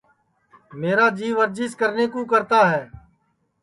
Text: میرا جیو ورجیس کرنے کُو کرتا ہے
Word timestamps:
میرا 0.79 1.07
جیو 1.17 1.35
ورجیس 1.39 1.71
کرنے 1.81 2.05
کُو 2.11 2.21
کرتا 2.31 2.61
ہے 2.71 2.83